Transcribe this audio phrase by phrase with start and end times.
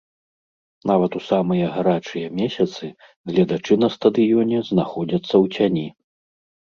[0.91, 2.85] Нават у самыя гарачыя месяцы
[3.33, 5.87] гледачы на стадыёне знаходзяцца ў цяні.